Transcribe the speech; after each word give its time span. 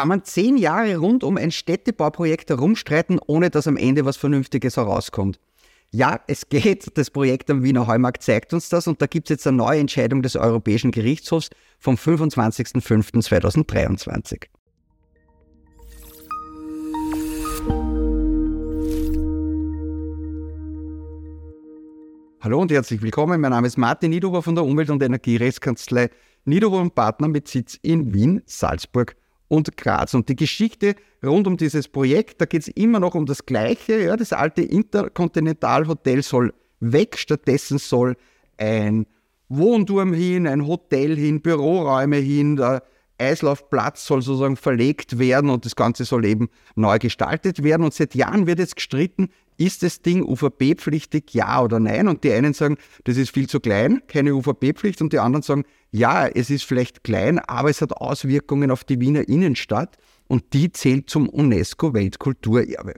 kann 0.00 0.08
man 0.08 0.24
zehn 0.24 0.56
Jahre 0.56 0.96
rund 0.96 1.22
um 1.24 1.36
ein 1.36 1.50
Städtebauprojekt 1.50 2.48
herumstreiten, 2.48 3.20
ohne 3.26 3.50
dass 3.50 3.66
am 3.66 3.76
Ende 3.76 4.06
was 4.06 4.16
Vernünftiges 4.16 4.78
herauskommt. 4.78 5.38
Ja, 5.90 6.20
es 6.26 6.48
geht. 6.48 6.96
Das 6.96 7.10
Projekt 7.10 7.50
am 7.50 7.62
Wiener 7.62 7.86
Heumarkt 7.86 8.22
zeigt 8.22 8.54
uns 8.54 8.70
das 8.70 8.86
und 8.86 9.02
da 9.02 9.06
gibt 9.06 9.28
es 9.28 9.34
jetzt 9.34 9.46
eine 9.46 9.58
neue 9.58 9.78
Entscheidung 9.78 10.22
des 10.22 10.36
Europäischen 10.36 10.90
Gerichtshofs 10.90 11.50
vom 11.78 11.96
25.05.2023. 11.96 14.44
Hallo 22.40 22.58
und 22.58 22.72
herzlich 22.72 23.02
willkommen. 23.02 23.38
Mein 23.38 23.50
Name 23.50 23.66
ist 23.66 23.76
Martin 23.76 24.12
Niederhofer 24.12 24.40
von 24.40 24.54
der 24.54 24.64
Umwelt- 24.64 24.88
und 24.88 25.02
Energierechtskanzlei 25.02 26.08
Niederhofer 26.46 26.80
und 26.80 26.94
Partner 26.94 27.28
mit 27.28 27.48
Sitz 27.48 27.78
in 27.82 28.14
Wien, 28.14 28.40
Salzburg 28.46 29.14
und 29.50 29.76
Graz. 29.76 30.14
Und 30.14 30.28
die 30.28 30.36
Geschichte 30.36 30.94
rund 31.24 31.46
um 31.48 31.56
dieses 31.56 31.88
Projekt, 31.88 32.40
da 32.40 32.46
geht 32.46 32.62
es 32.62 32.68
immer 32.68 33.00
noch 33.00 33.16
um 33.16 33.26
das 33.26 33.44
Gleiche. 33.44 34.00
Ja, 34.00 34.16
das 34.16 34.32
alte 34.32 34.62
Interkontinentalhotel 34.62 36.22
soll 36.22 36.54
weg, 36.78 37.18
stattdessen 37.18 37.78
soll 37.78 38.16
ein 38.56 39.06
Wohnturm 39.48 40.12
hin, 40.12 40.46
ein 40.46 40.68
Hotel 40.68 41.16
hin, 41.16 41.42
Büroräume 41.42 42.16
hin, 42.16 42.56
Eislaufplatz 43.20 44.06
soll 44.06 44.22
sozusagen 44.22 44.56
verlegt 44.56 45.18
werden 45.18 45.50
und 45.50 45.64
das 45.64 45.76
Ganze 45.76 46.04
soll 46.04 46.24
eben 46.24 46.48
neu 46.74 46.98
gestaltet 46.98 47.62
werden. 47.62 47.84
Und 47.84 47.94
seit 47.94 48.14
Jahren 48.14 48.46
wird 48.46 48.58
jetzt 48.58 48.76
gestritten, 48.76 49.28
ist 49.56 49.82
das 49.82 50.00
Ding 50.00 50.22
UVP-pflichtig, 50.24 51.34
ja 51.34 51.62
oder 51.62 51.78
nein? 51.80 52.08
Und 52.08 52.24
die 52.24 52.32
einen 52.32 52.54
sagen, 52.54 52.78
das 53.04 53.18
ist 53.18 53.30
viel 53.30 53.48
zu 53.48 53.60
klein, 53.60 54.00
keine 54.08 54.34
UVP-Pflicht. 54.34 55.02
Und 55.02 55.12
die 55.12 55.18
anderen 55.18 55.42
sagen, 55.42 55.64
ja, 55.90 56.26
es 56.26 56.48
ist 56.48 56.64
vielleicht 56.64 57.04
klein, 57.04 57.38
aber 57.38 57.68
es 57.68 57.82
hat 57.82 57.92
Auswirkungen 57.92 58.70
auf 58.70 58.84
die 58.84 59.00
Wiener 59.00 59.28
Innenstadt 59.28 59.98
und 60.28 60.54
die 60.54 60.72
zählt 60.72 61.10
zum 61.10 61.28
UNESCO-Weltkulturerbe. 61.28 62.94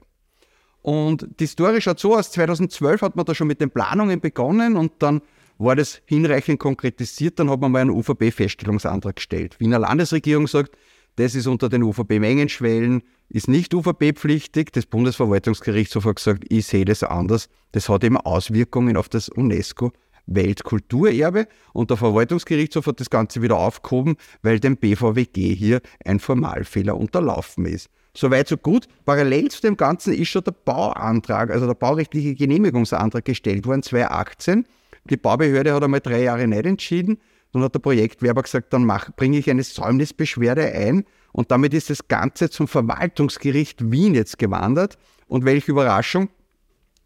Und 0.81 1.27
die 1.39 1.47
Story 1.47 1.81
schaut 1.81 1.99
so 1.99 2.15
aus, 2.15 2.31
2012 2.31 3.01
hat 3.01 3.15
man 3.15 3.25
da 3.25 3.33
schon 3.33 3.47
mit 3.47 3.59
den 3.59 3.71
Planungen 3.71 4.21
begonnen 4.21 4.75
und 4.77 4.91
dann 4.99 5.21
war 5.63 5.75
das 5.75 6.01
hinreichend 6.05 6.59
konkretisiert, 6.59 7.39
dann 7.39 7.49
hat 7.49 7.61
man 7.61 7.71
mal 7.71 7.81
einen 7.81 7.89
UVP-Feststellungsantrag 7.91 9.15
gestellt. 9.15 9.55
Wiener 9.59 9.79
Landesregierung 9.79 10.47
sagt, 10.47 10.75
das 11.15 11.35
ist 11.35 11.45
unter 11.45 11.69
den 11.69 11.83
UVP-Mengenschwellen, 11.83 13.03
ist 13.29 13.47
nicht 13.47 13.71
UVP-pflichtig. 13.73 14.71
Das 14.71 14.87
Bundesverwaltungsgerichtshof 14.87 16.05
hat 16.05 16.15
gesagt, 16.15 16.45
ich 16.49 16.65
sehe 16.65 16.85
das 16.85 17.03
anders. 17.03 17.49
Das 17.71 17.87
hat 17.89 18.03
eben 18.03 18.17
Auswirkungen 18.17 18.97
auf 18.97 19.09
das 19.09 19.29
UNESCO-Weltkulturerbe. 19.29 21.47
Und 21.71 21.91
der 21.91 21.97
Verwaltungsgerichtshof 21.97 22.87
hat 22.87 22.99
das 22.99 23.11
Ganze 23.11 23.43
wieder 23.43 23.57
aufgehoben, 23.57 24.15
weil 24.41 24.59
dem 24.59 24.77
BVWG 24.77 25.53
hier 25.53 25.81
ein 26.03 26.19
Formalfehler 26.19 26.97
unterlaufen 26.97 27.67
ist. 27.67 27.91
Soweit, 28.15 28.47
so 28.47 28.57
gut. 28.57 28.87
Parallel 29.05 29.49
zu 29.49 29.61
dem 29.61 29.77
Ganzen 29.77 30.13
ist 30.13 30.29
schon 30.29 30.43
der 30.43 30.51
Bauantrag, 30.51 31.51
also 31.51 31.67
der 31.67 31.73
baurechtliche 31.73 32.35
Genehmigungsantrag 32.35 33.25
gestellt 33.25 33.65
worden, 33.67 33.81
2018. 33.83 34.65
Die 35.09 35.17
Baubehörde 35.17 35.73
hat 35.73 35.83
einmal 35.83 35.99
drei 35.99 36.23
Jahre 36.23 36.47
nicht 36.47 36.65
entschieden. 36.65 37.19
Dann 37.51 37.61
hat 37.61 37.75
der 37.75 37.79
Projektwerber 37.79 38.41
gesagt, 38.41 38.73
dann 38.73 38.91
bringe 39.15 39.37
ich 39.37 39.49
eine 39.49 39.63
Säumnisbeschwerde 39.63 40.71
ein 40.71 41.05
und 41.33 41.51
damit 41.51 41.73
ist 41.73 41.89
das 41.89 42.07
Ganze 42.07 42.49
zum 42.49 42.67
Verwaltungsgericht 42.67 43.91
Wien 43.91 44.15
jetzt 44.15 44.39
gewandert. 44.39 44.97
Und 45.27 45.45
welche 45.45 45.71
Überraschung, 45.71 46.29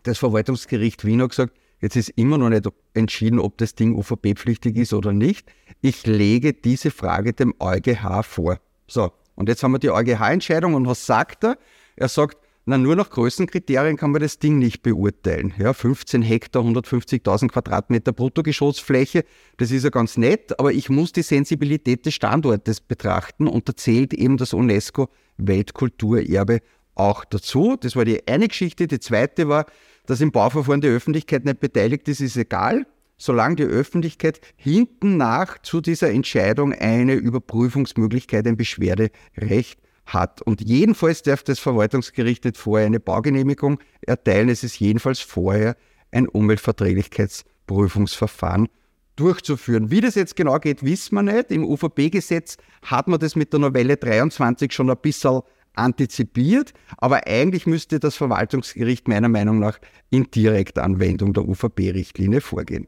das 0.03 0.17
Verwaltungsgericht 0.17 1.05
Wien 1.05 1.21
hat 1.21 1.29
gesagt, 1.29 1.53
jetzt 1.81 1.95
ist 1.95 2.09
immer 2.09 2.37
noch 2.37 2.49
nicht 2.49 2.67
entschieden, 2.93 3.39
ob 3.39 3.57
das 3.57 3.75
Ding 3.75 3.95
UVP-pflichtig 3.95 4.77
ist 4.77 4.93
oder 4.93 5.11
nicht. 5.11 5.51
Ich 5.81 6.05
lege 6.05 6.53
diese 6.53 6.91
Frage 6.91 7.33
dem 7.33 7.53
EuGH 7.59 8.23
vor. 8.23 8.59
So, 8.87 9.11
und 9.35 9.49
jetzt 9.49 9.63
haben 9.63 9.73
wir 9.73 9.79
die 9.79 9.91
EuGH-Entscheidung 9.91 10.75
und 10.75 10.87
was 10.87 11.05
sagt 11.05 11.43
er? 11.43 11.57
Er 11.95 12.07
sagt, 12.07 12.37
na, 12.69 12.77
nur 12.77 12.97
nach 12.97 13.09
Größenkriterien 13.09 13.95
kann 13.95 14.11
man 14.11 14.21
das 14.21 14.39
Ding 14.39 14.59
nicht 14.59 14.83
beurteilen. 14.83 15.53
Ja, 15.57 15.71
15 15.71 16.21
Hektar, 16.21 16.63
150.000 16.63 17.47
Quadratmeter 17.47 18.11
Bruttogeschossfläche, 18.11 19.23
das 19.55 19.71
ist 19.71 19.85
ja 19.85 19.89
ganz 19.89 20.17
nett, 20.17 20.59
aber 20.59 20.73
ich 20.73 20.89
muss 20.89 21.13
die 21.13 21.21
Sensibilität 21.21 22.05
des 22.05 22.15
Standortes 22.15 22.81
betrachten 22.81 23.47
und 23.47 23.69
da 23.69 23.75
zählt 23.77 24.13
eben 24.13 24.35
das 24.35 24.51
UNESCO-Weltkulturerbe 24.51 26.59
auch 26.93 27.23
dazu. 27.23 27.77
Das 27.79 27.95
war 27.95 28.03
die 28.03 28.27
eine 28.27 28.49
Geschichte. 28.49 28.87
Die 28.87 28.99
zweite 28.99 29.47
war, 29.47 29.65
dass 30.05 30.19
im 30.19 30.33
Bauverfahren 30.33 30.81
die 30.81 30.89
Öffentlichkeit 30.89 31.45
nicht 31.45 31.61
beteiligt 31.61 32.09
ist, 32.09 32.19
ist 32.19 32.35
egal, 32.35 32.85
solange 33.15 33.55
die 33.55 33.63
Öffentlichkeit 33.63 34.41
hinten 34.57 35.15
nach 35.15 35.61
zu 35.61 35.79
dieser 35.79 36.11
Entscheidung 36.11 36.73
eine 36.73 37.13
Überprüfungsmöglichkeit, 37.13 38.45
ein 38.45 38.57
Beschwerderecht 38.57 39.79
hat. 40.07 40.41
Und 40.41 40.61
jedenfalls 40.61 41.21
darf 41.21 41.43
das 41.43 41.59
Verwaltungsgericht 41.59 42.45
nicht 42.45 42.57
vorher 42.57 42.87
eine 42.87 42.99
Baugenehmigung 42.99 43.79
erteilen. 44.01 44.49
Es 44.49 44.63
ist 44.63 44.79
jedenfalls 44.79 45.19
vorher 45.19 45.75
ein 46.11 46.27
Umweltverträglichkeitsprüfungsverfahren 46.27 48.69
durchzuführen. 49.15 49.91
Wie 49.91 50.01
das 50.01 50.15
jetzt 50.15 50.35
genau 50.35 50.57
geht, 50.59 50.83
wissen 50.83 51.15
wir 51.15 51.23
nicht. 51.23 51.51
Im 51.51 51.65
UVP-Gesetz 51.65 52.57
hat 52.83 53.07
man 53.07 53.19
das 53.19 53.35
mit 53.35 53.51
der 53.51 53.59
Novelle 53.59 53.97
23 53.97 54.71
schon 54.71 54.89
ein 54.89 54.97
bisschen 55.01 55.41
antizipiert, 55.73 56.73
aber 56.97 57.27
eigentlich 57.27 57.67
müsste 57.67 57.99
das 57.99 58.15
Verwaltungsgericht 58.15 59.07
meiner 59.07 59.29
Meinung 59.29 59.59
nach 59.59 59.77
in 60.09 60.31
direkter 60.31 60.83
Anwendung 60.83 61.33
der 61.33 61.47
UVP-Richtlinie 61.47 62.41
vorgehen. 62.41 62.87